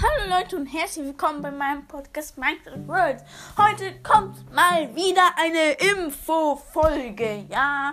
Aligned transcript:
Hallo 0.00 0.38
Leute 0.38 0.54
und 0.54 0.66
herzlich 0.66 1.06
willkommen 1.06 1.42
bei 1.42 1.50
meinem 1.50 1.84
Podcast 1.88 2.38
Minecraft 2.38 2.86
World. 2.86 3.16
Heute 3.56 4.00
kommt 4.04 4.36
mal 4.54 4.94
wieder 4.94 5.22
eine 5.36 5.72
Info-Folge, 5.72 7.46
ja, 7.50 7.92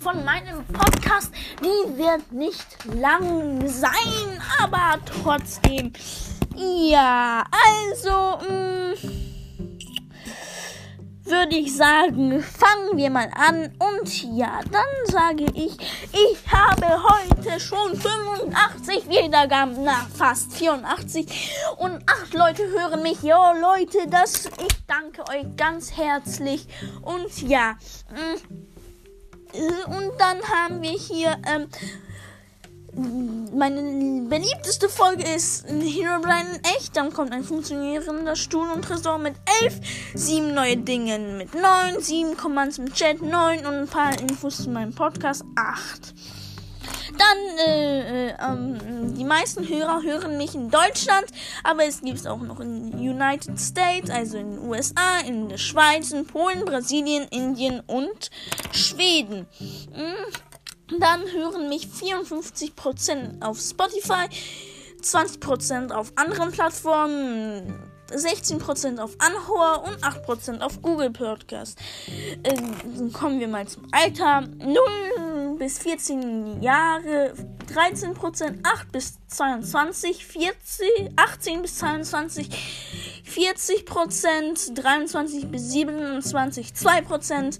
von 0.00 0.24
meinem 0.24 0.64
Podcast. 0.66 1.32
Die 1.60 1.96
wird 1.96 2.32
nicht 2.32 2.84
lang 2.86 3.68
sein, 3.68 4.42
aber 4.60 4.98
trotzdem, 5.04 5.92
ja, 6.56 7.44
also, 7.52 8.38
mh, 8.48 8.94
mm, 8.94 9.33
würde 11.54 11.66
ich 11.66 11.76
sagen, 11.76 12.42
fangen 12.42 12.96
wir 12.96 13.10
mal 13.10 13.30
an. 13.32 13.70
Und 13.78 14.36
ja, 14.36 14.60
dann 14.72 14.84
sage 15.06 15.46
ich, 15.54 15.76
ich 16.12 16.52
habe 16.52 16.86
heute 17.02 17.60
schon 17.60 17.96
85 17.96 19.08
Wiedergaben, 19.08 19.76
na 19.84 20.06
fast 20.16 20.52
84. 20.54 21.52
Und 21.78 22.02
acht 22.08 22.34
Leute 22.34 22.64
hören 22.70 23.02
mich. 23.02 23.22
Ja, 23.22 23.52
Leute, 23.52 23.98
das, 24.10 24.46
ich 24.46 24.84
danke 24.86 25.22
euch 25.28 25.44
ganz 25.56 25.96
herzlich. 25.96 26.66
Und 27.02 27.42
ja, 27.42 27.76
mm, 28.10 29.92
und 29.92 30.12
dann 30.18 30.42
haben 30.42 30.82
wir 30.82 30.90
hier 30.90 31.36
ähm, 31.46 31.68
meine 32.96 34.28
beliebteste 34.28 34.88
Folge 34.88 35.24
ist 35.34 35.66
Herobrine 35.66 36.60
echt. 36.76 36.96
Dann 36.96 37.12
kommt 37.12 37.32
ein 37.32 37.44
funktionierender 37.44 38.36
Stuhl 38.36 38.68
und 38.70 38.82
Tresor 38.82 39.18
mit 39.18 39.34
11, 39.62 39.80
7 40.14 40.54
neue 40.54 40.76
Dinge 40.76 41.18
mit 41.18 41.54
9, 41.54 42.00
7 42.00 42.36
Commands 42.36 42.78
im 42.78 42.92
Chat 42.92 43.22
9 43.22 43.66
und 43.66 43.74
ein 43.74 43.88
paar 43.88 44.18
Infos 44.20 44.58
zu 44.58 44.70
meinem 44.70 44.94
Podcast 44.94 45.44
8. 45.56 46.14
Dann, 47.16 47.68
äh, 47.68 48.28
äh, 48.28 48.34
ähm, 48.40 49.14
die 49.14 49.24
meisten 49.24 49.68
Hörer 49.68 50.02
hören 50.02 50.36
mich 50.36 50.54
in 50.54 50.70
Deutschland, 50.70 51.26
aber 51.62 51.84
es 51.84 52.00
gibt 52.00 52.18
es 52.18 52.26
auch 52.26 52.40
noch 52.40 52.58
in 52.60 52.92
United 52.94 53.58
States, 53.60 54.10
also 54.10 54.38
in 54.38 54.56
den 54.56 54.68
USA, 54.68 55.20
in 55.24 55.48
der 55.48 55.58
Schweiz, 55.58 56.10
in 56.10 56.26
Polen, 56.26 56.64
Brasilien, 56.64 57.28
Indien 57.30 57.80
und 57.86 58.30
Schweden. 58.72 59.46
Hm. 59.92 60.14
Dann 60.88 61.22
hören 61.32 61.68
mich 61.68 61.86
54% 61.86 63.42
auf 63.42 63.58
Spotify, 63.58 64.28
20% 65.02 65.92
auf 65.92 66.12
anderen 66.16 66.52
Plattformen, 66.52 67.74
16% 68.10 68.98
auf 68.98 69.16
Anhor 69.18 69.84
und 69.84 70.04
8% 70.04 70.60
auf 70.60 70.82
Google 70.82 71.10
Podcast. 71.10 71.78
Äh, 72.42 73.10
kommen 73.12 73.40
wir 73.40 73.48
mal 73.48 73.66
zum 73.66 73.86
Alter. 73.92 74.42
0 74.42 75.56
bis 75.58 75.78
14 75.78 76.62
Jahre 76.62 77.32
13%, 77.72 78.58
8 78.62 78.92
bis 78.92 79.14
22, 79.28 80.26
40, 80.26 80.88
18 81.16 81.62
bis 81.62 81.78
22, 81.78 82.48
40%, 83.26 84.74
23 84.74 85.46
bis 85.50 85.70
27, 85.72 86.68
2%, 86.68 87.58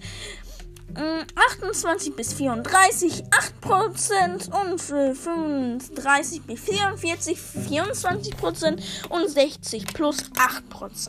28 0.94 2.14
bis 2.14 2.34
34 2.34 3.24
8% 3.62 4.50
und 4.60 4.80
für 4.80 5.14
35 5.14 6.42
bis 6.42 6.60
44 6.60 7.38
24% 7.38 8.82
und 9.08 9.28
60 9.28 9.86
plus 9.86 10.18
8%. 10.36 11.08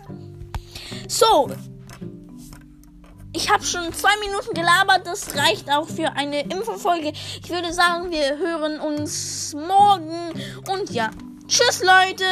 So, 1.07 1.51
ich 3.33 3.49
habe 3.49 3.63
schon 3.63 3.93
zwei 3.93 4.17
Minuten 4.21 4.53
gelabert, 4.53 5.05
das 5.05 5.35
reicht 5.35 5.69
auch 5.69 5.87
für 5.87 6.11
eine 6.13 6.41
Infofolge. 6.41 7.11
Ich 7.43 7.49
würde 7.49 7.73
sagen, 7.73 8.09
wir 8.09 8.37
hören 8.37 8.79
uns 8.79 9.53
morgen 9.53 10.31
und 10.71 10.89
ja, 10.91 11.11
tschüss 11.47 11.83
Leute. 11.83 12.25